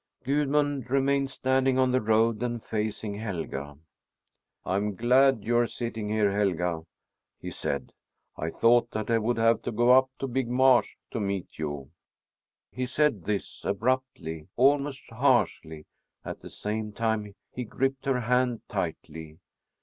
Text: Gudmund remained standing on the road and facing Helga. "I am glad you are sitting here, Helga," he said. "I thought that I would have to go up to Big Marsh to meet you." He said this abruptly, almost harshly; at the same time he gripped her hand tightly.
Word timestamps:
Gudmund 0.23 0.89
remained 0.89 1.29
standing 1.29 1.77
on 1.77 1.91
the 1.91 2.01
road 2.01 2.41
and 2.41 2.63
facing 2.65 3.13
Helga. 3.13 3.77
"I 4.65 4.77
am 4.77 4.95
glad 4.95 5.43
you 5.43 5.59
are 5.59 5.67
sitting 5.67 6.09
here, 6.09 6.31
Helga," 6.31 6.87
he 7.39 7.51
said. 7.51 7.93
"I 8.35 8.49
thought 8.49 8.89
that 8.93 9.11
I 9.11 9.19
would 9.19 9.37
have 9.37 9.61
to 9.61 9.71
go 9.71 9.91
up 9.91 10.09
to 10.17 10.27
Big 10.27 10.49
Marsh 10.49 10.95
to 11.11 11.19
meet 11.19 11.59
you." 11.59 11.91
He 12.71 12.87
said 12.87 13.25
this 13.25 13.63
abruptly, 13.63 14.47
almost 14.55 15.07
harshly; 15.11 15.85
at 16.25 16.39
the 16.41 16.49
same 16.49 16.93
time 16.93 17.35
he 17.51 17.63
gripped 17.63 18.05
her 18.05 18.21
hand 18.21 18.61
tightly. 18.69 19.37